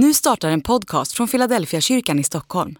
[0.00, 2.78] Nu startar en podcast från Philadelphia kyrkan i Stockholm.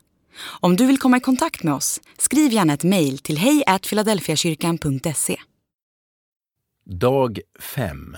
[0.60, 5.36] Om du vill komma i kontakt med oss, skriv gärna ett mejl till hejfiladelfiakyrkan.se.
[6.84, 8.16] Dag 5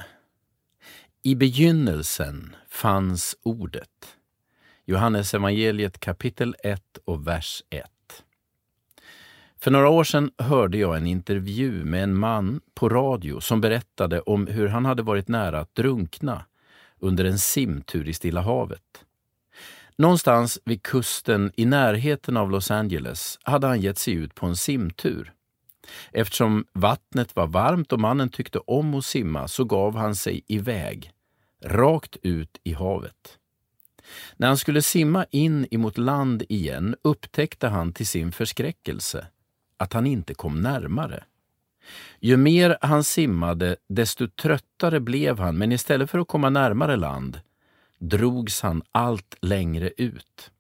[1.22, 4.16] I begynnelsen fanns Ordet.
[4.84, 7.84] Johannes evangeliet kapitel 1 och vers 1.
[9.60, 14.20] För några år sedan hörde jag en intervju med en man på radio som berättade
[14.20, 16.44] om hur han hade varit nära att drunkna
[17.00, 19.04] under en simtur i Stilla havet.
[19.96, 24.56] Någonstans vid kusten i närheten av Los Angeles hade han gett sig ut på en
[24.56, 25.32] simtur.
[26.12, 31.12] Eftersom vattnet var varmt och mannen tyckte om att simma så gav han sig iväg,
[31.64, 33.38] rakt ut i havet.
[34.36, 39.26] När han skulle simma in emot land igen upptäckte han till sin förskräckelse
[39.76, 41.24] att han inte kom närmare.
[42.20, 47.40] Ju mer han simmade, desto tröttare blev han, men istället för att komma närmare land
[47.98, 50.50] drogs han allt längre ut.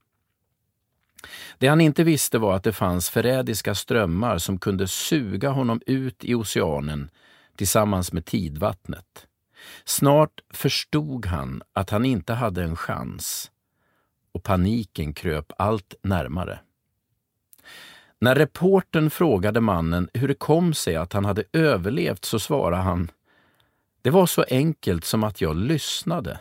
[1.58, 6.24] Det han inte visste var att det fanns förrädiska strömmar som kunde suga honom ut
[6.24, 7.10] i oceanen
[7.56, 9.26] tillsammans med tidvattnet.
[9.84, 13.50] Snart förstod han att han inte hade en chans
[14.32, 16.60] och paniken kröp allt närmare.
[18.22, 23.10] När reporten frågade mannen hur det kom sig att han hade överlevt så svarade han
[24.02, 26.40] Det var så enkelt som att jag lyssnade.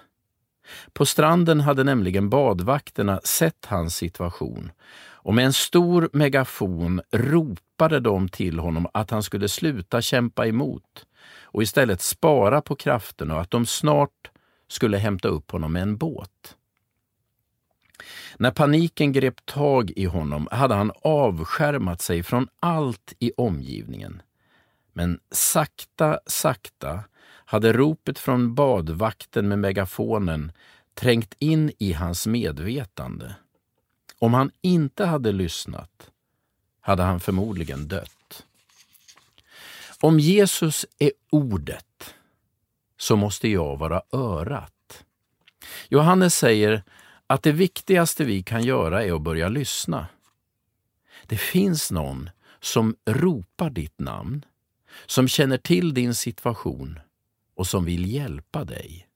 [0.94, 8.30] På stranden hade nämligen badvakterna sett hans situation och med en stor megafon ropade de
[8.30, 11.06] till honom att han skulle sluta kämpa emot
[11.44, 14.32] och istället spara på krafterna och att de snart
[14.68, 16.56] skulle hämta upp honom med en båt.
[18.42, 24.22] När paniken grep tag i honom hade han avskärmat sig från allt i omgivningen.
[24.94, 27.04] Men sakta, sakta
[27.46, 30.52] hade ropet från badvakten med megafonen
[30.94, 33.36] trängt in i hans medvetande.
[34.20, 36.12] Om han inte hade lyssnat
[36.82, 38.46] hade han förmodligen dött.
[40.00, 42.16] Om Jesus är ordet
[42.98, 45.04] så måste jag vara örat.
[45.90, 46.84] Johannes säger
[47.30, 50.08] att det viktigaste vi kan göra är att börja lyssna.
[51.26, 52.30] Det finns någon
[52.60, 54.46] som ropar ditt namn,
[55.06, 57.00] som känner till din situation
[57.56, 59.08] och som vill hjälpa dig.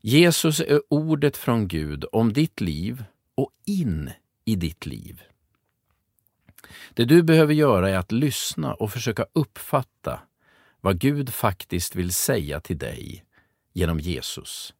[0.00, 4.10] Jesus är ordet från Gud om ditt liv och in
[4.44, 5.22] i ditt liv.
[6.94, 10.20] Det du behöver göra är att lyssna och försöka uppfatta
[10.80, 13.24] vad Gud faktiskt vill säga till dig
[13.72, 14.74] genom Jesus.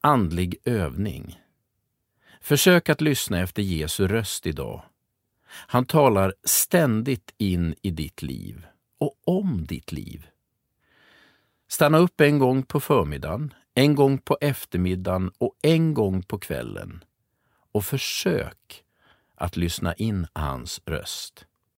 [0.00, 1.40] Andlig övning.
[2.40, 4.82] Försök att lyssna efter Jesu röst idag.
[5.46, 8.66] Han talar ständigt in i ditt liv
[8.98, 10.26] och om ditt liv.
[11.68, 17.04] Stanna upp en gång på förmiddagen, en gång på eftermiddagen och en gång på kvällen
[17.72, 18.84] och försök
[19.34, 21.46] att lyssna in hans röst.